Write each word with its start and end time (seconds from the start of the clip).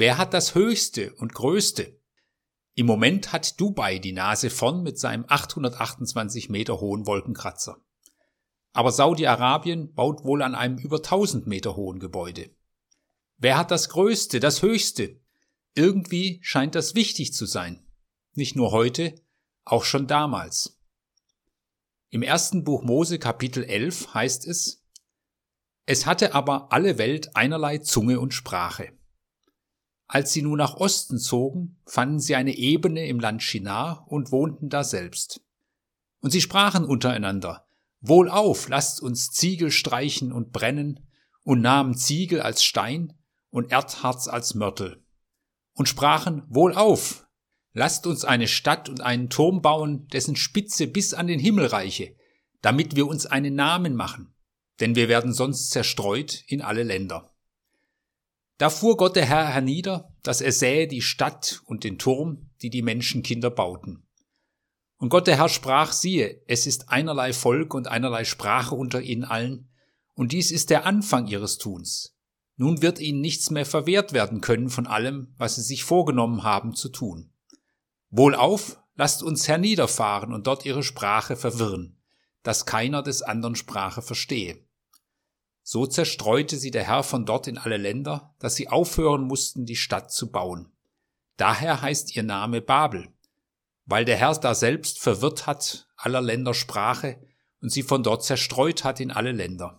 Wer 0.00 0.16
hat 0.16 0.32
das 0.32 0.54
höchste 0.54 1.12
und 1.14 1.34
größte? 1.34 2.00
Im 2.76 2.86
Moment 2.86 3.32
hat 3.32 3.60
Dubai 3.60 3.98
die 3.98 4.12
Nase 4.12 4.48
vorn 4.48 4.84
mit 4.84 4.96
seinem 4.96 5.24
828 5.26 6.48
Meter 6.50 6.78
hohen 6.78 7.04
Wolkenkratzer. 7.04 7.84
Aber 8.72 8.92
Saudi-Arabien 8.92 9.94
baut 9.94 10.22
wohl 10.22 10.42
an 10.42 10.54
einem 10.54 10.78
über 10.78 10.98
1000 10.98 11.48
Meter 11.48 11.74
hohen 11.74 11.98
Gebäude. 11.98 12.54
Wer 13.38 13.58
hat 13.58 13.72
das 13.72 13.88
größte, 13.88 14.38
das 14.38 14.62
höchste? 14.62 15.20
Irgendwie 15.74 16.38
scheint 16.44 16.76
das 16.76 16.94
wichtig 16.94 17.34
zu 17.34 17.44
sein. 17.44 17.84
Nicht 18.34 18.54
nur 18.54 18.70
heute, 18.70 19.20
auch 19.64 19.82
schon 19.82 20.06
damals. 20.06 20.80
Im 22.10 22.22
ersten 22.22 22.62
Buch 22.62 22.84
Mose 22.84 23.18
Kapitel 23.18 23.64
11 23.64 24.14
heißt 24.14 24.46
es, 24.46 24.86
es 25.86 26.06
hatte 26.06 26.36
aber 26.36 26.70
alle 26.70 26.98
Welt 26.98 27.34
einerlei 27.34 27.78
Zunge 27.78 28.20
und 28.20 28.32
Sprache. 28.32 28.96
Als 30.08 30.32
sie 30.32 30.42
nun 30.42 30.58
nach 30.58 30.74
Osten 30.74 31.18
zogen, 31.18 31.78
fanden 31.86 32.18
sie 32.18 32.34
eine 32.34 32.56
Ebene 32.56 33.06
im 33.06 33.20
Land 33.20 33.42
Shinar 33.42 34.06
und 34.08 34.32
wohnten 34.32 34.68
da 34.68 34.82
selbst. 34.82 35.40
Und 36.20 36.30
sie 36.30 36.40
sprachen 36.40 36.84
untereinander, 36.84 37.66
Wohlauf, 38.00 38.68
lasst 38.68 39.00
uns 39.00 39.30
Ziegel 39.30 39.70
streichen 39.70 40.32
und 40.32 40.52
brennen, 40.52 41.06
und 41.44 41.60
nahmen 41.60 41.94
Ziegel 41.94 42.40
als 42.40 42.64
Stein 42.64 43.14
und 43.50 43.70
Erdharz 43.70 44.28
als 44.28 44.54
Mörtel. 44.54 45.02
Und 45.74 45.88
sprachen, 45.88 46.42
Wohlauf, 46.48 47.26
lasst 47.72 48.06
uns 48.06 48.24
eine 48.24 48.48
Stadt 48.48 48.88
und 48.88 49.00
einen 49.00 49.30
Turm 49.30 49.62
bauen, 49.62 50.08
dessen 50.08 50.36
Spitze 50.36 50.86
bis 50.86 51.14
an 51.14 51.26
den 51.26 51.38
Himmel 51.38 51.66
reiche, 51.66 52.16
damit 52.60 52.96
wir 52.96 53.06
uns 53.06 53.26
einen 53.26 53.54
Namen 53.54 53.94
machen 53.94 54.34
denn 54.80 54.94
wir 54.94 55.08
werden 55.08 55.32
sonst 55.32 55.70
zerstreut 55.70 56.44
in 56.46 56.62
alle 56.62 56.82
Länder. 56.82 57.32
Da 58.58 58.70
fuhr 58.70 58.96
Gott 58.96 59.14
der 59.16 59.24
Herr 59.24 59.46
hernieder, 59.46 60.12
dass 60.22 60.40
er 60.40 60.52
sähe 60.52 60.88
die 60.88 61.00
Stadt 61.00 61.62
und 61.64 61.84
den 61.84 61.98
Turm, 61.98 62.50
die 62.60 62.70
die 62.70 62.82
Menschenkinder 62.82 63.50
bauten. 63.50 64.04
Und 64.98 65.10
Gott 65.10 65.28
der 65.28 65.36
Herr 65.36 65.48
sprach, 65.48 65.92
siehe, 65.92 66.42
es 66.48 66.66
ist 66.66 66.88
einerlei 66.88 67.32
Volk 67.32 67.72
und 67.72 67.86
einerlei 67.86 68.24
Sprache 68.24 68.74
unter 68.74 69.00
ihnen 69.00 69.24
allen, 69.24 69.70
und 70.14 70.32
dies 70.32 70.50
ist 70.50 70.70
der 70.70 70.84
Anfang 70.84 71.28
ihres 71.28 71.58
Tuns. 71.58 72.16
Nun 72.56 72.82
wird 72.82 72.98
ihnen 72.98 73.20
nichts 73.20 73.50
mehr 73.50 73.64
verwehrt 73.64 74.12
werden 74.12 74.40
können 74.40 74.68
von 74.68 74.88
allem, 74.88 75.32
was 75.38 75.54
sie 75.54 75.62
sich 75.62 75.84
vorgenommen 75.84 76.42
haben 76.42 76.74
zu 76.74 76.88
tun. 76.88 77.32
Wohlauf, 78.10 78.80
lasst 78.96 79.22
uns 79.22 79.46
herniederfahren 79.46 80.32
und 80.32 80.48
dort 80.48 80.66
ihre 80.66 80.82
Sprache 80.82 81.36
verwirren, 81.36 82.02
dass 82.42 82.66
keiner 82.66 83.04
des 83.04 83.22
anderen 83.22 83.54
Sprache 83.54 84.02
verstehe. 84.02 84.66
So 85.70 85.84
zerstreute 85.84 86.56
sie 86.56 86.70
der 86.70 86.84
Herr 86.84 87.02
von 87.02 87.26
dort 87.26 87.46
in 87.46 87.58
alle 87.58 87.76
Länder, 87.76 88.34
dass 88.38 88.54
sie 88.54 88.68
aufhören 88.68 89.24
mussten, 89.24 89.66
die 89.66 89.76
Stadt 89.76 90.10
zu 90.10 90.32
bauen. 90.32 90.72
Daher 91.36 91.82
heißt 91.82 92.16
ihr 92.16 92.22
Name 92.22 92.62
Babel, 92.62 93.12
weil 93.84 94.06
der 94.06 94.16
Herr 94.16 94.34
da 94.36 94.54
selbst 94.54 94.98
verwirrt 94.98 95.46
hat 95.46 95.86
aller 95.94 96.22
Länder 96.22 96.54
Sprache 96.54 97.20
und 97.60 97.70
sie 97.70 97.82
von 97.82 98.02
dort 98.02 98.24
zerstreut 98.24 98.82
hat 98.82 98.98
in 98.98 99.10
alle 99.10 99.32
Länder. 99.32 99.78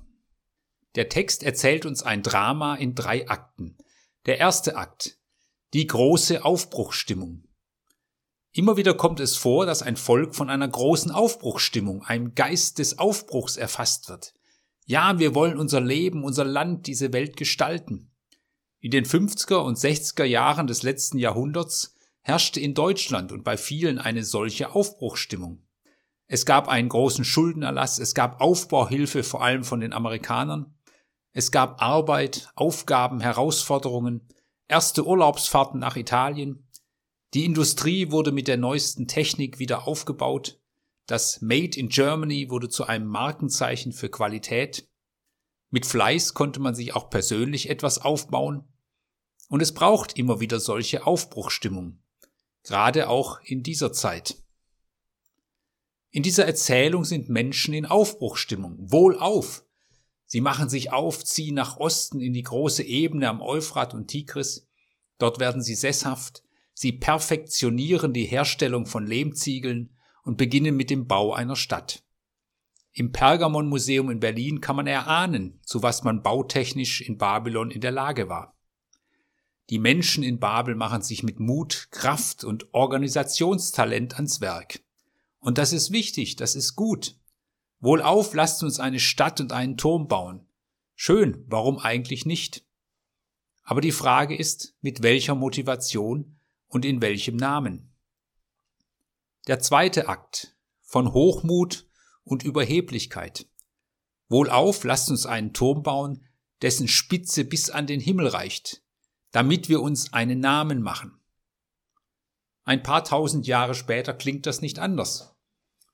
Der 0.93 1.09
Text 1.09 1.41
erzählt 1.41 1.87
uns 1.87 2.03
ein 2.03 2.21
Drama 2.21 2.75
in 2.75 2.93
drei 2.93 3.27
Akten. 3.27 3.75
Der 4.27 4.37
erste 4.37 4.75
Akt, 4.75 5.17
die 5.73 5.87
große 5.87 6.45
Aufbruchstimmung. 6.45 7.47
Immer 8.51 8.77
wieder 8.77 8.93
kommt 8.93 9.19
es 9.19 9.37
vor, 9.37 9.65
dass 9.65 9.81
ein 9.81 9.97
Volk 9.97 10.35
von 10.35 10.51
einer 10.51 10.67
großen 10.67 11.09
Aufbruchstimmung, 11.09 12.03
einem 12.03 12.35
Geist 12.35 12.77
des 12.77 12.99
Aufbruchs 12.99 13.57
erfasst 13.57 14.07
wird. 14.07 14.35
Ja, 14.89 15.19
wir 15.19 15.35
wollen 15.35 15.59
unser 15.59 15.81
Leben, 15.81 16.23
unser 16.23 16.45
Land, 16.45 16.87
diese 16.87 17.13
Welt 17.13 17.37
gestalten. 17.37 18.09
In 18.79 18.89
den 18.89 19.05
50er 19.05 19.57
und 19.57 19.77
60er 19.77 20.23
Jahren 20.23 20.65
des 20.65 20.81
letzten 20.81 21.19
Jahrhunderts 21.19 21.93
herrschte 22.21 22.59
in 22.59 22.73
Deutschland 22.73 23.31
und 23.31 23.43
bei 23.43 23.55
vielen 23.55 23.99
eine 23.99 24.23
solche 24.23 24.73
Aufbruchstimmung. 24.73 25.61
Es 26.25 26.43
gab 26.43 26.67
einen 26.67 26.89
großen 26.89 27.23
Schuldenerlass, 27.23 27.99
es 27.99 28.15
gab 28.15 28.41
Aufbauhilfe 28.41 29.21
vor 29.21 29.43
allem 29.43 29.63
von 29.63 29.79
den 29.79 29.93
Amerikanern, 29.93 30.73
es 31.33 31.51
gab 31.51 31.83
Arbeit, 31.83 32.49
Aufgaben, 32.55 33.19
Herausforderungen, 33.19 34.27
erste 34.67 35.05
Urlaubsfahrten 35.05 35.79
nach 35.79 35.97
Italien, 35.97 36.67
die 37.35 37.45
Industrie 37.45 38.09
wurde 38.09 38.31
mit 38.31 38.47
der 38.47 38.57
neuesten 38.57 39.07
Technik 39.07 39.59
wieder 39.59 39.87
aufgebaut, 39.87 40.59
das 41.09 41.41
Made 41.41 41.75
in 41.79 41.89
Germany 41.89 42.51
wurde 42.51 42.69
zu 42.69 42.85
einem 42.85 43.07
Markenzeichen 43.07 43.93
für 43.93 44.09
Qualität. 44.09 44.87
Mit 45.71 45.87
Fleiß 45.87 46.35
konnte 46.35 46.59
man 46.59 46.75
sich 46.75 46.93
auch 46.95 47.09
persönlich 47.09 47.71
etwas 47.71 47.97
aufbauen. 47.97 48.67
Und 49.47 49.61
es 49.61 49.73
braucht 49.73 50.19
immer 50.19 50.39
wieder 50.39 50.59
solche 50.59 51.07
Aufbruchstimmung. 51.07 51.97
Gerade 52.61 53.09
auch 53.09 53.41
in 53.41 53.63
dieser 53.63 53.91
Zeit. 53.91 54.35
In 56.11 56.21
dieser 56.21 56.45
Erzählung 56.45 57.05
sind 57.05 57.27
Menschen 57.27 57.73
in 57.73 57.87
Aufbruchstimmung. 57.87 58.77
Wohlauf! 58.79 59.65
Sie 60.27 60.41
machen 60.41 60.69
sich 60.69 60.91
auf, 60.91 61.25
ziehen 61.25 61.55
nach 61.55 61.77
Osten 61.77 62.21
in 62.21 62.33
die 62.33 62.43
große 62.43 62.83
Ebene 62.83 63.29
am 63.29 63.41
Euphrat 63.41 63.95
und 63.95 64.09
Tigris. 64.09 64.67
Dort 65.17 65.39
werden 65.39 65.63
sie 65.63 65.73
sesshaft. 65.73 66.43
Sie 66.75 66.91
perfektionieren 66.91 68.13
die 68.13 68.25
Herstellung 68.25 68.85
von 68.85 69.07
Lehmziegeln 69.07 69.95
und 70.29 70.37
beginnen 70.37 70.75
mit 70.75 70.91
dem 70.91 71.07
Bau 71.07 71.33
einer 71.33 71.55
Stadt. 71.55 72.03
Im 72.91 73.11
Pergamon-Museum 73.11 74.11
in 74.11 74.19
Berlin 74.19 74.61
kann 74.61 74.75
man 74.75 74.85
erahnen, 74.85 75.59
zu 75.63 75.81
was 75.81 76.03
man 76.03 76.21
bautechnisch 76.21 77.01
in 77.01 77.17
Babylon 77.17 77.71
in 77.71 77.81
der 77.81 77.89
Lage 77.89 78.29
war. 78.29 78.55
Die 79.71 79.79
Menschen 79.79 80.23
in 80.23 80.39
Babel 80.39 80.75
machen 80.75 81.01
sich 81.01 81.23
mit 81.23 81.39
Mut, 81.39 81.87
Kraft 81.89 82.43
und 82.43 82.71
Organisationstalent 82.75 84.17
ans 84.17 84.39
Werk. 84.39 84.83
Und 85.39 85.57
das 85.57 85.73
ist 85.73 85.91
wichtig, 85.91 86.35
das 86.35 86.53
ist 86.53 86.75
gut. 86.75 87.15
Wohlauf, 87.79 88.35
lasst 88.35 88.61
uns 88.61 88.79
eine 88.79 88.99
Stadt 88.99 89.41
und 89.41 89.51
einen 89.51 89.77
Turm 89.77 90.07
bauen. 90.07 90.45
Schön, 90.93 91.43
warum 91.47 91.79
eigentlich 91.79 92.27
nicht? 92.27 92.63
Aber 93.63 93.81
die 93.81 93.91
Frage 93.91 94.37
ist, 94.37 94.75
mit 94.81 95.01
welcher 95.01 95.33
Motivation 95.33 96.37
und 96.67 96.85
in 96.85 97.01
welchem 97.01 97.35
Namen? 97.35 97.88
Der 99.49 99.57
zweite 99.57 100.07
Akt 100.07 100.55
von 100.83 101.11
Hochmut 101.11 101.89
und 102.23 102.43
Überheblichkeit. 102.43 103.47
Wohlauf, 104.27 104.83
lasst 104.83 105.09
uns 105.09 105.25
einen 105.25 105.53
Turm 105.53 105.81
bauen, 105.81 106.23
dessen 106.61 106.87
Spitze 106.87 107.45
bis 107.45 107.71
an 107.71 107.87
den 107.87 107.99
Himmel 107.99 108.27
reicht, 108.27 108.83
damit 109.31 109.67
wir 109.67 109.81
uns 109.81 110.13
einen 110.13 110.39
Namen 110.39 110.83
machen. 110.83 111.19
Ein 112.63 112.83
paar 112.83 113.03
tausend 113.03 113.47
Jahre 113.47 113.73
später 113.73 114.13
klingt 114.13 114.45
das 114.45 114.61
nicht 114.61 114.77
anders. 114.77 115.35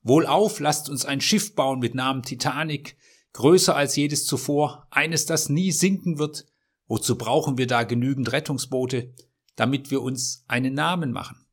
Wohlauf, 0.01 0.59
lasst 0.59 0.89
uns 0.89 1.05
ein 1.05 1.22
Schiff 1.22 1.55
bauen 1.55 1.79
mit 1.79 1.95
Namen 1.95 2.23
Titanic, 2.23 2.97
größer 3.31 3.73
als 3.73 3.95
jedes 3.95 4.25
zuvor, 4.25 4.85
eines, 4.91 5.27
das 5.27 5.47
nie 5.47 5.72
sinken 5.72 6.17
wird. 6.17 6.45
Wozu 6.87 7.17
brauchen 7.17 7.57
wir 7.57 7.67
da 7.67 7.83
genügend 7.83 8.33
Rettungsboote, 8.33 9.13
damit 9.55 9.91
wir 9.91 10.01
uns 10.01 10.43
einen 10.49 10.73
Namen 10.73 11.13
machen? 11.13 11.44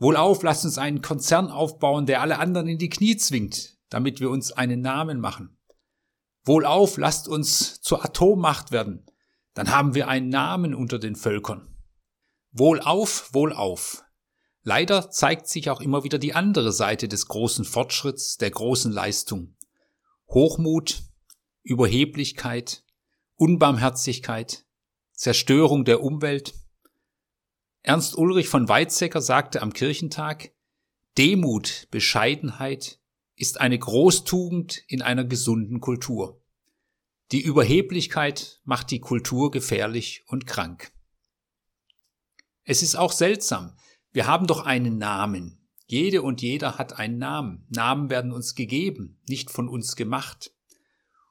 Wohlauf, 0.00 0.42
lasst 0.42 0.64
uns 0.64 0.78
einen 0.78 1.02
Konzern 1.02 1.50
aufbauen, 1.50 2.06
der 2.06 2.22
alle 2.22 2.38
anderen 2.38 2.66
in 2.68 2.78
die 2.78 2.88
Knie 2.88 3.16
zwingt, 3.18 3.76
damit 3.90 4.18
wir 4.18 4.30
uns 4.30 4.50
einen 4.50 4.80
Namen 4.80 5.20
machen. 5.20 5.58
Wohlauf, 6.44 6.96
lasst 6.96 7.28
uns 7.28 7.82
zur 7.82 8.02
Atommacht 8.02 8.72
werden, 8.72 9.04
dann 9.52 9.70
haben 9.70 9.94
wir 9.94 10.08
einen 10.08 10.30
Namen 10.30 10.74
unter 10.74 10.98
den 10.98 11.16
Völkern. 11.16 11.76
Wohlauf, 12.50 13.28
wohlauf. 13.34 14.02
Leider 14.62 15.10
zeigt 15.10 15.48
sich 15.48 15.68
auch 15.68 15.82
immer 15.82 16.02
wieder 16.02 16.18
die 16.18 16.34
andere 16.34 16.72
Seite 16.72 17.06
des 17.06 17.26
großen 17.26 17.66
Fortschritts, 17.66 18.38
der 18.38 18.50
großen 18.50 18.92
Leistung. 18.92 19.54
Hochmut, 20.28 21.02
Überheblichkeit, 21.62 22.84
Unbarmherzigkeit, 23.36 24.64
Zerstörung 25.12 25.84
der 25.84 26.02
Umwelt, 26.02 26.54
Ernst 27.82 28.16
Ulrich 28.16 28.48
von 28.48 28.68
Weizsäcker 28.68 29.22
sagte 29.22 29.62
am 29.62 29.72
Kirchentag, 29.72 30.52
Demut, 31.16 31.88
Bescheidenheit 31.90 33.00
ist 33.36 33.60
eine 33.60 33.78
Großtugend 33.78 34.84
in 34.86 35.00
einer 35.00 35.24
gesunden 35.24 35.80
Kultur. 35.80 36.42
Die 37.32 37.40
Überheblichkeit 37.40 38.60
macht 38.64 38.90
die 38.90 39.00
Kultur 39.00 39.50
gefährlich 39.50 40.24
und 40.26 40.46
krank. 40.46 40.92
Es 42.64 42.82
ist 42.82 42.96
auch 42.96 43.12
seltsam. 43.12 43.76
Wir 44.12 44.26
haben 44.26 44.46
doch 44.46 44.66
einen 44.66 44.98
Namen. 44.98 45.66
Jede 45.86 46.22
und 46.22 46.42
jeder 46.42 46.76
hat 46.76 46.98
einen 46.98 47.18
Namen. 47.18 47.66
Namen 47.70 48.10
werden 48.10 48.32
uns 48.32 48.54
gegeben, 48.54 49.18
nicht 49.26 49.50
von 49.50 49.68
uns 49.68 49.96
gemacht. 49.96 50.52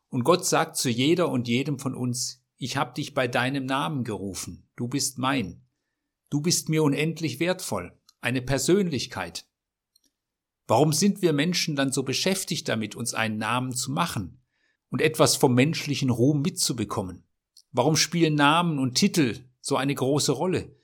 Und 0.10 0.24
Gott 0.24 0.45
sagt 0.45 0.78
zu 0.78 0.90
jeder 0.90 1.30
und 1.30 1.48
jedem 1.48 1.78
von 1.78 1.94
uns, 1.94 2.44
ich 2.57 2.75
habe 2.75 2.94
dich 2.94 3.13
bei 3.13 3.28
deinem 3.28 3.66
Namen 3.66 4.04
gerufen, 4.04 4.68
du 4.75 4.88
bist 4.88 5.18
mein. 5.19 5.62
Du 6.30 6.42
bist 6.42 6.70
mir 6.70 6.84
unendlich 6.84 7.40
wertvoll, 7.40 7.98
eine 8.22 8.42
Persönlichkeit. 8.42 9.46
Warum 10.68 10.94
sind 10.94 11.24
wir 11.24 11.34
Menschen 11.34 11.76
dann 11.76 11.92
so 11.92 12.04
beschäftigt 12.04 12.70
damit, 12.70 12.96
uns 12.96 13.16
einen 13.16 13.40
Namen 13.40 13.72
zu 13.72 13.92
machen 13.92 14.40
und 14.92 15.02
etwas 15.02 15.36
vom 15.36 15.56
menschlichen 15.56 16.12
Ruhm 16.12 16.44
mitzubekommen? 16.44 17.24
Warum 17.72 17.96
spielen 17.96 18.36
Namen 18.36 18.78
und 18.78 18.94
Titel 18.94 19.40
so 19.60 19.76
eine 19.76 19.96
große 19.96 20.31
Rolle? 20.31 20.76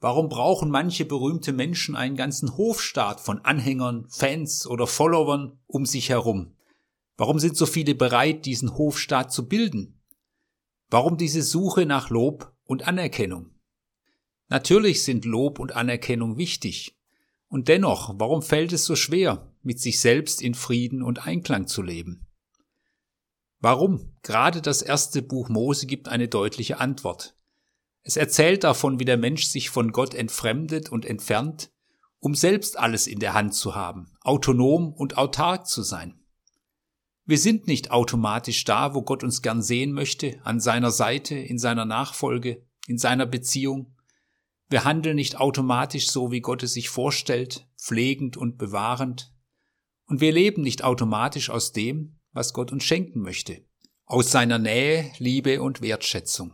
Warum 0.00 0.28
brauchen 0.28 0.70
manche 0.70 1.06
berühmte 1.06 1.52
Menschen 1.52 1.96
einen 1.96 2.16
ganzen 2.16 2.56
Hofstaat 2.56 3.20
von 3.20 3.42
Anhängern, 3.44 4.06
Fans 4.10 4.66
oder 4.66 4.86
Followern 4.86 5.58
um 5.66 5.86
sich 5.86 6.10
herum? 6.10 6.56
Warum 7.16 7.38
sind 7.38 7.56
so 7.56 7.66
viele 7.66 7.94
bereit, 7.94 8.44
diesen 8.44 8.76
Hofstaat 8.76 9.32
zu 9.32 9.48
bilden? 9.48 10.00
Warum 10.90 11.16
diese 11.16 11.42
Suche 11.42 11.86
nach 11.86 12.10
Lob 12.10 12.54
und 12.64 12.88
Anerkennung? 12.88 13.50
Natürlich 14.50 15.04
sind 15.04 15.24
Lob 15.24 15.58
und 15.58 15.74
Anerkennung 15.74 16.36
wichtig. 16.36 16.98
Und 17.48 17.68
dennoch, 17.68 18.14
warum 18.18 18.42
fällt 18.42 18.72
es 18.72 18.84
so 18.84 18.96
schwer, 18.96 19.50
mit 19.62 19.80
sich 19.80 20.00
selbst 20.00 20.42
in 20.42 20.54
Frieden 20.54 21.02
und 21.02 21.26
Einklang 21.26 21.66
zu 21.66 21.82
leben? 21.82 22.26
Warum? 23.60 24.16
Gerade 24.22 24.60
das 24.60 24.82
erste 24.82 25.22
Buch 25.22 25.48
Mose 25.48 25.86
gibt 25.86 26.08
eine 26.08 26.28
deutliche 26.28 26.80
Antwort. 26.80 27.36
Es 28.02 28.16
erzählt 28.16 28.64
davon, 28.64 28.98
wie 28.98 29.04
der 29.04 29.18
Mensch 29.18 29.46
sich 29.46 29.70
von 29.70 29.92
Gott 29.92 30.14
entfremdet 30.14 30.88
und 30.88 31.04
entfernt, 31.04 31.70
um 32.18 32.34
selbst 32.34 32.78
alles 32.78 33.06
in 33.06 33.18
der 33.18 33.34
Hand 33.34 33.54
zu 33.54 33.74
haben, 33.74 34.12
autonom 34.22 34.92
und 34.92 35.16
autark 35.16 35.66
zu 35.66 35.82
sein. 35.82 36.20
Wir 37.24 37.38
sind 37.38 37.66
nicht 37.66 37.90
automatisch 37.90 38.64
da, 38.64 38.94
wo 38.94 39.02
Gott 39.02 39.22
uns 39.22 39.42
gern 39.42 39.62
sehen 39.62 39.92
möchte, 39.92 40.40
an 40.44 40.58
seiner 40.58 40.90
Seite, 40.90 41.36
in 41.36 41.58
seiner 41.58 41.84
Nachfolge, 41.84 42.66
in 42.88 42.98
seiner 42.98 43.26
Beziehung. 43.26 43.94
Wir 44.70 44.84
handeln 44.84 45.16
nicht 45.16 45.36
automatisch 45.36 46.08
so, 46.10 46.30
wie 46.30 46.40
Gott 46.40 46.62
es 46.62 46.74
sich 46.74 46.88
vorstellt, 46.88 47.66
pflegend 47.76 48.36
und 48.36 48.56
bewahrend. 48.56 49.34
Und 50.06 50.20
wir 50.20 50.30
leben 50.30 50.62
nicht 50.62 50.84
automatisch 50.84 51.50
aus 51.50 51.72
dem, 51.72 52.20
was 52.32 52.52
Gott 52.52 52.70
uns 52.70 52.84
schenken 52.84 53.20
möchte, 53.20 53.64
aus 54.06 54.30
seiner 54.30 54.60
Nähe, 54.60 55.10
Liebe 55.18 55.60
und 55.60 55.82
Wertschätzung. 55.82 56.52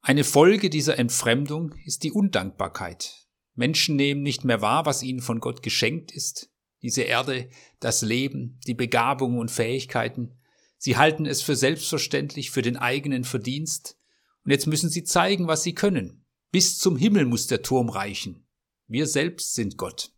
Eine 0.00 0.22
Folge 0.22 0.70
dieser 0.70 0.96
Entfremdung 0.96 1.74
ist 1.84 2.04
die 2.04 2.12
Undankbarkeit. 2.12 3.26
Menschen 3.54 3.96
nehmen 3.96 4.22
nicht 4.22 4.44
mehr 4.44 4.62
wahr, 4.62 4.86
was 4.86 5.02
ihnen 5.02 5.20
von 5.20 5.40
Gott 5.40 5.64
geschenkt 5.64 6.12
ist, 6.12 6.52
diese 6.82 7.02
Erde, 7.02 7.50
das 7.80 8.00
Leben, 8.00 8.60
die 8.68 8.74
Begabungen 8.74 9.40
und 9.40 9.50
Fähigkeiten. 9.50 10.38
Sie 10.78 10.96
halten 10.96 11.26
es 11.26 11.42
für 11.42 11.56
selbstverständlich, 11.56 12.52
für 12.52 12.62
den 12.62 12.76
eigenen 12.76 13.24
Verdienst. 13.24 13.98
Und 14.44 14.52
jetzt 14.52 14.68
müssen 14.68 14.88
sie 14.88 15.02
zeigen, 15.02 15.48
was 15.48 15.64
sie 15.64 15.74
können. 15.74 16.19
Bis 16.50 16.78
zum 16.78 16.96
Himmel 16.96 17.26
muss 17.26 17.46
der 17.46 17.62
Turm 17.62 17.88
reichen. 17.88 18.46
Wir 18.86 19.06
selbst 19.06 19.54
sind 19.54 19.76
Gott. 19.76 20.12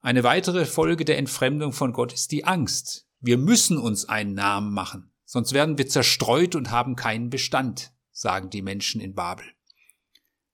Eine 0.00 0.22
weitere 0.22 0.66
Folge 0.66 1.04
der 1.04 1.18
Entfremdung 1.18 1.72
von 1.72 1.92
Gott 1.92 2.12
ist 2.12 2.32
die 2.32 2.44
Angst. 2.44 3.06
Wir 3.20 3.38
müssen 3.38 3.78
uns 3.78 4.08
einen 4.08 4.34
Namen 4.34 4.72
machen, 4.72 5.10
sonst 5.24 5.52
werden 5.52 5.78
wir 5.78 5.88
zerstreut 5.88 6.54
und 6.54 6.70
haben 6.70 6.96
keinen 6.96 7.30
Bestand 7.30 7.92
sagen 8.16 8.48
die 8.48 8.62
Menschen 8.62 9.00
in 9.00 9.14
Babel. 9.14 9.44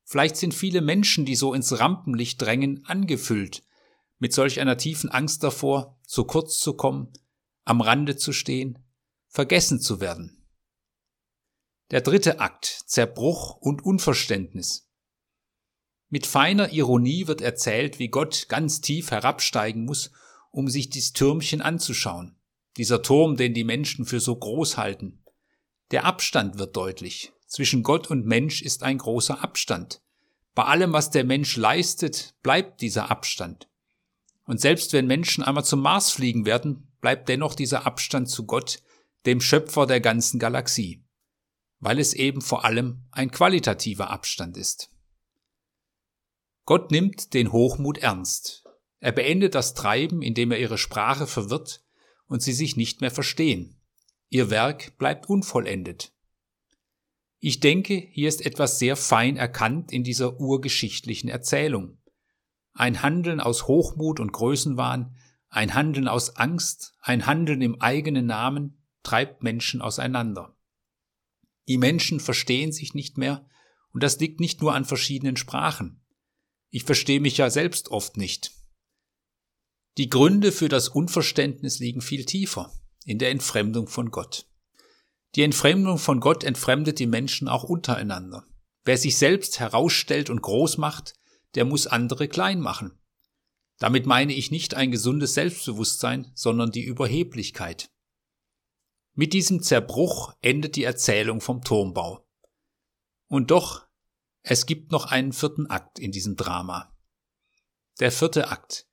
Vielleicht 0.05 0.37
sind 0.37 0.53
viele 0.53 0.81
Menschen, 0.81 1.25
die 1.25 1.37
so 1.37 1.55
ins 1.55 1.79
Rampenlicht 1.79 2.43
drängen, 2.43 2.85
angefüllt 2.87 3.63
mit 4.19 4.33
solch 4.33 4.61
einer 4.61 4.77
tiefen 4.77 5.11
Angst 5.11 5.43
davor, 5.43 5.99
zu 6.07 6.25
kurz 6.25 6.59
zu 6.59 6.75
kommen, 6.75 7.13
am 7.65 7.81
Rande 7.81 8.17
zu 8.17 8.33
stehen, 8.33 8.79
vergessen 9.29 9.81
zu 9.81 10.01
werden. 10.01 10.42
Der 11.93 12.01
dritte 12.01 12.41
Akt 12.41 12.85
Zerbruch 12.87 13.59
und 13.59 13.85
Unverständnis. 13.85 14.89
Mit 16.09 16.27
feiner 16.27 16.73
Ironie 16.73 17.27
wird 17.27 17.43
erzählt, 17.43 17.99
wie 17.99 18.09
Gott 18.09 18.47
ganz 18.49 18.81
tief 18.81 19.11
herabsteigen 19.11 19.85
muss, 19.85 20.11
um 20.51 20.71
sich 20.71 20.89
dies 20.89 21.13
Türmchen 21.13 21.61
anzuschauen. 21.61 22.35
Dieser 22.79 23.03
Turm, 23.03 23.37
den 23.37 23.53
die 23.53 23.65
Menschen 23.65 24.07
für 24.07 24.21
so 24.21 24.35
groß 24.35 24.79
halten. 24.79 25.23
Der 25.91 26.07
Abstand 26.07 26.59
wird 26.59 26.75
deutlich. 26.79 27.35
Zwischen 27.47 27.83
Gott 27.83 28.09
und 28.09 28.25
Mensch 28.25 28.63
ist 28.63 28.83
ein 28.83 28.97
großer 28.97 29.45
Abstand. 29.45 30.01
Bei 30.55 30.65
allem, 30.65 30.95
was 30.95 31.11
der 31.11 31.25
Mensch 31.25 31.59
leistet, 31.59 32.35
bleibt 32.43 32.81
dieser 32.81 33.11
Abstand. 33.11 33.69
Und 34.47 34.63
selbst 34.63 34.95
wenn 34.95 35.07
Menschen 35.07 35.45
einmal 35.45 35.67
zum 35.67 35.83
Mars 35.83 36.11
fliegen 36.11 36.47
werden, 36.47 36.91
bleibt 37.03 37.29
dennoch 37.29 37.55
dieser 37.55 37.85
Abstand 37.85 38.31
zu 38.31 38.47
Gott, 38.47 38.83
dem 39.27 39.43
Schöpfer 39.43 39.85
der 39.85 40.01
ganzen 40.01 40.39
Galaxie, 40.39 41.02
weil 41.83 41.99
es 41.99 42.15
eben 42.15 42.41
vor 42.41 42.65
allem 42.65 43.03
ein 43.11 43.33
qualitativer 43.33 44.09
Abstand 44.11 44.57
ist. 44.57 44.89
Gott 46.65 46.93
nimmt 46.93 47.35
den 47.35 47.51
Hochmut 47.51 47.99
ernst. 47.99 48.65
Er 49.01 49.11
beendet 49.11 49.57
das 49.57 49.75
Treiben, 49.75 50.23
indem 50.23 50.53
er 50.53 50.61
ihre 50.61 50.79
Sprache 50.79 51.27
verwirrt 51.27 51.85
und 52.29 52.41
sie 52.41 52.53
sich 52.53 52.77
nicht 52.77 53.01
mehr 53.01 53.11
verstehen. 53.11 53.81
Ihr 54.29 54.49
Werk 54.49 54.97
bleibt 54.97 55.29
unvollendet. 55.29 56.13
Ich 57.41 57.59
denke, 57.59 57.95
hier 57.95 58.29
ist 58.29 58.47
etwas 58.47 58.79
sehr 58.79 58.95
fein 58.95 59.37
erkannt 59.37 59.91
in 59.91 60.05
dieser 60.05 60.39
urgeschichtlichen 60.39 61.29
Erzählung. 61.29 61.99
Ein 62.75 63.03
Handeln 63.03 63.41
aus 63.41 63.67
Hochmut 63.67 64.21
und 64.21 64.33
Größenwahn, 64.33 65.17
ein 65.49 65.75
Handeln 65.75 66.07
aus 66.07 66.37
Angst, 66.37 66.95
ein 67.01 67.27
Handeln 67.27 67.61
im 67.61 67.81
eigenen 67.81 68.27
Namen 68.27 68.81
treibt 69.03 69.43
Menschen 69.43 69.83
auseinander. 69.83 70.52
Die 71.69 71.79
Menschen 71.79 72.21
verstehen 72.21 72.73
sich 72.73 72.95
nicht 72.95 73.19
mehr, 73.19 73.49
und 73.93 74.03
das 74.03 74.19
liegt 74.19 74.41
nicht 74.41 74.61
nur 74.61 74.75
an 74.75 74.85
verschiedenen 74.85 75.37
Sprachen. 75.37 76.03
Ich 76.71 76.85
verstehe 76.85 77.21
mich 77.21 77.37
ja 77.37 77.51
selbst 77.51 77.91
oft 77.91 78.17
nicht. 78.17 78.53
Die 79.99 80.09
Gründe 80.09 80.53
für 80.53 80.69
das 80.69 80.89
Unverständnis 80.89 81.79
liegen 81.79 82.01
viel 82.01 82.25
tiefer, 82.25 82.73
in 83.05 83.19
der 83.19 83.31
Entfremdung 83.31 83.89
von 83.89 84.11
Gott. 84.11 84.47
Die 85.35 85.43
Entfremdung 85.43 85.99
von 85.99 86.21
Gott 86.21 86.45
entfremdet 86.45 86.99
die 86.99 87.07
Menschen 87.07 87.49
auch 87.49 87.65
untereinander. 87.65 88.47
Wer 88.85 88.97
sich 88.97 89.19
selbst 89.19 89.61
herausstellt 89.61 90.31
und 90.31 90.43
groß 90.43 90.79
macht, 90.79 91.15
der 91.55 91.65
muss 91.65 91.87
andere 91.87 92.27
klein 92.27 92.61
machen. 92.61 92.99
Damit 93.79 94.07
meine 94.07 94.33
ich 94.33 94.51
nicht 94.51 94.75
ein 94.75 94.91
gesundes 94.91 95.35
Selbstbewusstsein, 95.35 96.33
sondern 96.35 96.71
die 96.71 96.85
Überheblichkeit. 96.85 97.91
Mit 99.15 99.35
diesem 99.35 99.63
Zerbruch 99.63 100.35
endet 100.41 100.77
die 100.77 100.85
Erzählung 100.85 101.41
vom 101.41 101.63
Turmbau. 101.63 102.27
Und 103.29 103.51
doch, 103.51 103.87
es 104.43 104.65
gibt 104.65 104.91
noch 104.91 105.07
einen 105.07 105.33
vierten 105.33 105.67
Akt 105.69 105.99
in 105.99 106.13
diesem 106.13 106.37
Drama. 106.37 106.97
Der 108.01 108.11
vierte 108.11 108.49
Akt, 108.49 108.87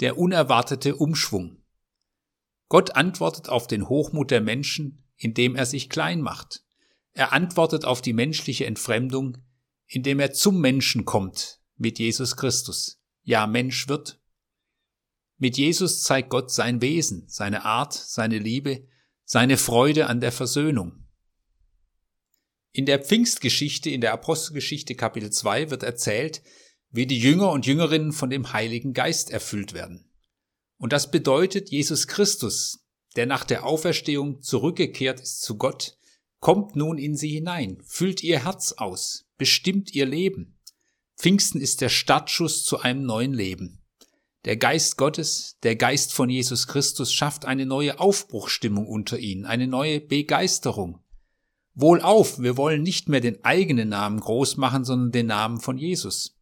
der 0.00 0.16
unerwartete 0.16 0.94
Umschwung. 0.96 1.64
Gott 2.68 2.94
antwortet 2.96 3.48
auf 3.48 3.66
den 3.66 3.88
Hochmut 3.88 4.30
der 4.30 4.40
Menschen, 4.40 5.04
indem 5.16 5.56
er 5.56 5.66
sich 5.66 5.90
klein 5.90 6.20
macht. 6.20 6.64
Er 7.12 7.32
antwortet 7.32 7.84
auf 7.84 8.00
die 8.00 8.12
menschliche 8.12 8.66
Entfremdung, 8.66 9.38
indem 9.86 10.20
er 10.20 10.32
zum 10.32 10.60
Menschen 10.60 11.04
kommt 11.04 11.60
mit 11.76 11.98
Jesus 11.98 12.36
Christus. 12.36 13.00
Ja, 13.22 13.46
Mensch 13.46 13.88
wird. 13.88 14.20
Mit 15.36 15.56
Jesus 15.56 16.02
zeigt 16.02 16.30
Gott 16.30 16.50
sein 16.50 16.80
Wesen, 16.80 17.24
seine 17.28 17.64
Art, 17.64 17.92
seine 17.92 18.38
Liebe, 18.38 18.86
seine 19.24 19.56
Freude 19.56 20.06
an 20.06 20.20
der 20.20 20.32
Versöhnung. 20.32 21.06
In 22.72 22.86
der 22.86 22.98
Pfingstgeschichte, 22.98 23.90
in 23.90 24.00
der 24.00 24.12
Apostelgeschichte 24.12 24.94
Kapitel 24.94 25.30
2 25.30 25.70
wird 25.70 25.82
erzählt, 25.82 26.42
wie 26.90 27.06
die 27.06 27.18
Jünger 27.18 27.50
und 27.50 27.66
Jüngerinnen 27.66 28.12
von 28.12 28.30
dem 28.30 28.52
Heiligen 28.52 28.92
Geist 28.92 29.30
erfüllt 29.30 29.72
werden. 29.72 30.10
Und 30.76 30.92
das 30.92 31.10
bedeutet, 31.10 31.70
Jesus 31.70 32.06
Christus, 32.06 32.84
der 33.16 33.26
nach 33.26 33.44
der 33.44 33.64
Auferstehung 33.64 34.42
zurückgekehrt 34.42 35.20
ist 35.20 35.42
zu 35.42 35.56
Gott, 35.56 35.96
kommt 36.40 36.76
nun 36.76 36.98
in 36.98 37.16
sie 37.16 37.30
hinein, 37.30 37.80
füllt 37.86 38.22
ihr 38.22 38.44
Herz 38.44 38.72
aus, 38.72 39.26
bestimmt 39.38 39.94
ihr 39.94 40.06
Leben. 40.06 40.58
Pfingsten 41.16 41.60
ist 41.60 41.80
der 41.80 41.88
Startschuss 41.88 42.64
zu 42.64 42.80
einem 42.80 43.04
neuen 43.04 43.32
Leben. 43.32 43.83
Der 44.44 44.58
Geist 44.58 44.98
Gottes, 44.98 45.58
der 45.62 45.74
Geist 45.76 46.12
von 46.12 46.28
Jesus 46.28 46.66
Christus 46.66 47.12
schafft 47.12 47.46
eine 47.46 47.64
neue 47.64 47.98
Aufbruchstimmung 47.98 48.86
unter 48.86 49.18
ihnen, 49.18 49.46
eine 49.46 49.66
neue 49.66 50.00
Begeisterung. 50.00 51.00
Wohlauf, 51.74 52.38
wir 52.38 52.56
wollen 52.58 52.82
nicht 52.82 53.08
mehr 53.08 53.20
den 53.20 53.42
eigenen 53.42 53.88
Namen 53.88 54.20
groß 54.20 54.58
machen, 54.58 54.84
sondern 54.84 55.12
den 55.12 55.26
Namen 55.26 55.60
von 55.60 55.78
Jesus. 55.78 56.38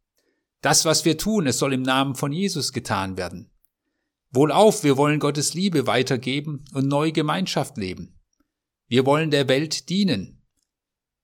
Das, 0.63 0.85
was 0.85 1.05
wir 1.05 1.17
tun, 1.17 1.47
es 1.47 1.59
soll 1.59 1.73
im 1.73 1.83
Namen 1.83 2.17
von 2.17 2.33
Jesus 2.33 2.73
getan 2.73 3.17
werden. 3.17 3.51
Wohlauf, 4.31 4.83
wir 4.83 4.97
wollen 4.97 5.21
Gottes 5.21 5.55
Liebe 5.55 5.87
weitergeben 5.87 6.65
und 6.73 6.89
neue 6.89 7.13
Gemeinschaft 7.13 7.77
leben. 7.77 8.19
Wir 8.89 9.07
wollen 9.07 9.31
der 9.31 9.49
Welt 9.49 9.89
dienen. 9.91 10.43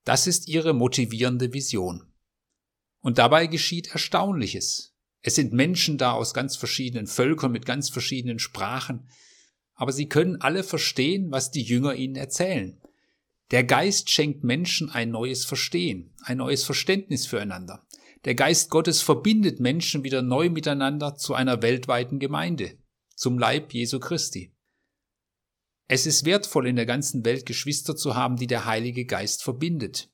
Das 0.04 0.26
ist 0.26 0.48
ihre 0.48 0.74
motivierende 0.74 1.52
Vision. 1.52 2.04
Und 3.00 3.18
dabei 3.18 3.46
geschieht 3.46 3.88
Erstaunliches. 3.88 4.94
Es 5.20 5.34
sind 5.34 5.52
Menschen 5.52 5.98
da 5.98 6.12
aus 6.12 6.34
ganz 6.34 6.56
verschiedenen 6.56 7.06
Völkern 7.06 7.52
mit 7.52 7.66
ganz 7.66 7.90
verschiedenen 7.90 8.38
Sprachen, 8.38 9.08
aber 9.74 9.92
sie 9.92 10.08
können 10.08 10.40
alle 10.40 10.64
verstehen, 10.64 11.30
was 11.30 11.50
die 11.50 11.62
Jünger 11.62 11.94
ihnen 11.94 12.16
erzählen. 12.16 12.80
Der 13.50 13.64
Geist 13.64 14.10
schenkt 14.10 14.44
Menschen 14.44 14.90
ein 14.90 15.10
neues 15.10 15.44
Verstehen, 15.44 16.14
ein 16.22 16.38
neues 16.38 16.64
Verständnis 16.64 17.26
füreinander. 17.26 17.86
Der 18.24 18.34
Geist 18.34 18.70
Gottes 18.70 19.00
verbindet 19.00 19.60
Menschen 19.60 20.04
wieder 20.04 20.22
neu 20.22 20.50
miteinander 20.50 21.14
zu 21.14 21.34
einer 21.34 21.62
weltweiten 21.62 22.18
Gemeinde 22.18 22.76
zum 23.14 23.38
Leib 23.38 23.72
Jesu 23.72 23.98
Christi. 23.98 24.54
Es 25.88 26.06
ist 26.06 26.24
wertvoll, 26.24 26.68
in 26.68 26.76
der 26.76 26.86
ganzen 26.86 27.24
Welt 27.24 27.46
Geschwister 27.46 27.96
zu 27.96 28.14
haben, 28.14 28.36
die 28.36 28.46
der 28.46 28.66
Heilige 28.66 29.06
Geist 29.06 29.42
verbindet. 29.42 30.10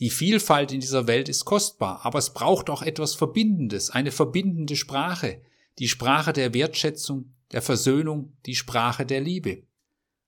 Die 0.00 0.10
Vielfalt 0.10 0.70
in 0.70 0.80
dieser 0.80 1.06
Welt 1.06 1.28
ist 1.28 1.44
kostbar, 1.44 2.04
aber 2.04 2.18
es 2.18 2.32
braucht 2.32 2.70
auch 2.70 2.82
etwas 2.82 3.14
Verbindendes, 3.14 3.90
eine 3.90 4.12
verbindende 4.12 4.76
Sprache, 4.76 5.42
die 5.78 5.88
Sprache 5.88 6.32
der 6.32 6.54
Wertschätzung, 6.54 7.34
der 7.50 7.62
Versöhnung, 7.62 8.36
die 8.46 8.54
Sprache 8.54 9.06
der 9.06 9.20
Liebe. 9.20 9.64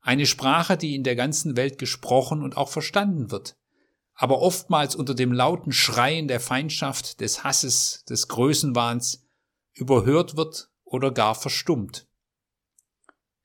Eine 0.01 0.27
Sprache, 0.27 0.77
die 0.77 0.95
in 0.95 1.05
der 1.05 1.15
ganzen 1.15 1.57
Welt 1.57 1.79
gesprochen 1.79 2.43
und 2.43 2.57
auch 2.57 2.69
verstanden 2.69 3.31
wird, 3.31 3.57
aber 4.15 4.41
oftmals 4.41 4.97
unter 4.97 5.15
dem 5.15 5.33
lauten 5.33 5.73
Schreien 5.73 6.27
der 6.27 6.41
Feindschaft, 6.41 7.21
des 7.21 7.45
Hasses, 7.45 8.05
des 8.09 8.29
Größenwahns 8.29 9.23
überhört 9.73 10.37
wird 10.37 10.71
oder 10.85 11.13
gar 11.13 11.35
verstummt. 11.35 12.07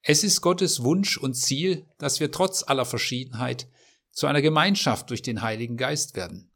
Es 0.02 0.24
ist 0.24 0.42
Gottes 0.42 0.84
Wunsch 0.84 1.18
und 1.18 1.36
Ziel, 1.36 1.86
dass 1.98 2.20
wir 2.20 2.32
trotz 2.32 2.64
aller 2.64 2.86
Verschiedenheit 2.86 3.68
zu 4.16 4.28
einer 4.28 4.42
Gemeinschaft 4.42 5.10
durch 5.10 5.22
den 5.22 5.42
Heiligen 5.42 5.76
Geist 5.76 6.16
werden. 6.16 6.50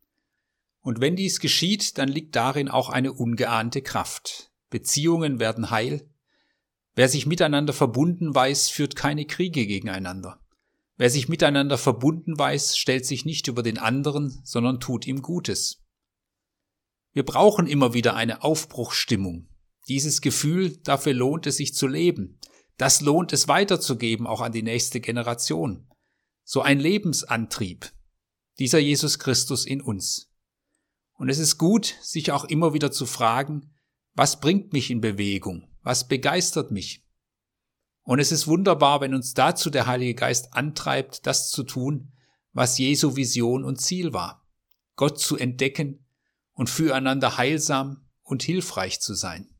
Und 0.79 1.01
wenn 1.01 1.17
dies 1.17 1.41
geschieht, 1.41 1.97
dann 1.97 2.07
liegt 2.07 2.35
darin 2.37 2.69
auch 2.69 2.89
eine 2.89 3.11
ungeahnte 3.11 3.81
Kraft. 3.81 4.49
Beziehungen 4.69 5.39
werden 5.39 5.69
heil. 5.69 6.09
Wer 6.95 7.09
sich 7.09 7.25
miteinander 7.25 7.73
verbunden 7.73 8.33
weiß, 8.33 8.69
führt 8.69 8.95
keine 8.95 9.25
Kriege 9.25 9.67
gegeneinander. 9.67 10.39
Wer 10.95 11.09
sich 11.09 11.27
miteinander 11.27 11.77
verbunden 11.77 12.39
weiß, 12.39 12.77
stellt 12.77 13.05
sich 13.05 13.25
nicht 13.25 13.49
über 13.49 13.61
den 13.61 13.77
anderen, 13.77 14.39
sondern 14.45 14.79
tut 14.79 15.05
ihm 15.05 15.21
Gutes. 15.21 15.83
Wir 17.11 17.25
brauchen 17.25 17.67
immer 17.67 17.93
wieder 17.93 18.15
eine 18.15 18.41
Aufbruchsstimmung. 18.41 19.49
Dieses 19.89 20.21
Gefühl, 20.21 20.77
dafür 20.77 21.13
lohnt 21.13 21.45
es 21.45 21.57
sich 21.57 21.73
zu 21.73 21.87
leben. 21.87 22.39
Das 22.77 23.01
lohnt 23.01 23.33
es 23.33 23.49
weiterzugeben, 23.49 24.27
auch 24.27 24.39
an 24.39 24.53
die 24.53 24.63
nächste 24.63 25.01
Generation 25.01 25.88
so 26.51 26.63
ein 26.63 26.79
Lebensantrieb, 26.79 27.94
dieser 28.58 28.79
Jesus 28.79 29.20
Christus 29.20 29.68
in 29.68 29.82
uns. 29.82 30.32
Und 31.13 31.29
es 31.29 31.38
ist 31.38 31.60
gut, 31.60 31.96
sich 32.01 32.32
auch 32.32 32.44
immer 32.44 32.74
wieder 32.74 32.91
zu 32.91 33.06
fragen, 33.06 33.75
was 34.15 34.39
bringt 34.39 34.74
mich 34.74 34.89
in 34.89 35.00
Bewegung? 35.00 35.68
Was 35.84 36.08
begeistert 36.08 36.72
mich? 36.72 37.06
Und 38.01 38.18
es 38.18 38.32
ist 38.32 38.48
wunderbar, 38.48 39.00
wenn 39.00 39.13
uns 39.13 39.36
dazu 39.36 39.70
der 39.70 39.86
Heilige 39.86 40.15
Geist 40.15 40.56
antreibt, 40.56 41.27
das 41.27 41.51
zu 41.51 41.62
tun, 41.62 42.13
was 42.51 42.79
Jesu 42.79 43.15
Vision 43.15 43.63
und 43.63 43.79
Ziel 43.79 44.12
war. 44.12 44.44
Gott 44.96 45.20
zu 45.20 45.38
entdecken 45.38 46.03
und 46.53 46.68
füreinander 46.68 47.38
heilsam 47.38 48.10
und 48.24 48.41
hilfreich 48.41 49.01
zu 49.01 49.13
sein. 49.13 49.53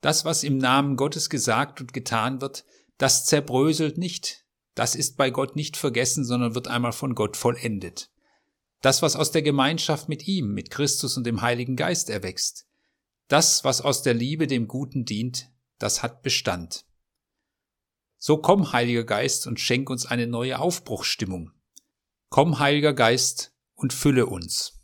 Das, 0.00 0.24
was 0.24 0.44
im 0.44 0.56
Namen 0.56 0.96
Gottes 0.96 1.28
gesagt 1.28 1.82
und 1.82 1.92
getan 1.92 2.40
wird, 2.40 2.64
das 2.96 3.26
zerbröselt 3.26 3.98
nicht, 3.98 4.41
das 4.74 4.94
ist 4.94 5.16
bei 5.16 5.30
Gott 5.30 5.56
nicht 5.56 5.76
vergessen, 5.76 6.24
sondern 6.24 6.54
wird 6.54 6.68
einmal 6.68 6.92
von 6.92 7.14
Gott 7.14 7.36
vollendet. 7.36 8.10
Das, 8.80 9.02
was 9.02 9.16
aus 9.16 9.30
der 9.30 9.42
Gemeinschaft 9.42 10.08
mit 10.08 10.26
ihm, 10.26 10.52
mit 10.54 10.70
Christus 10.70 11.16
und 11.16 11.24
dem 11.24 11.42
Heiligen 11.42 11.76
Geist 11.76 12.10
erwächst, 12.10 12.66
das, 13.28 13.64
was 13.64 13.80
aus 13.80 14.02
der 14.02 14.14
Liebe 14.14 14.46
dem 14.46 14.68
Guten 14.68 15.04
dient, 15.04 15.50
das 15.78 16.02
hat 16.02 16.22
Bestand. 16.22 16.84
So 18.18 18.38
komm, 18.38 18.72
Heiliger 18.72 19.04
Geist, 19.04 19.46
und 19.46 19.58
schenk 19.58 19.90
uns 19.90 20.06
eine 20.06 20.26
neue 20.26 20.58
Aufbruchsstimmung. 20.58 21.52
Komm, 22.28 22.58
Heiliger 22.58 22.92
Geist, 22.92 23.52
und 23.74 23.92
fülle 23.92 24.26
uns. 24.26 24.81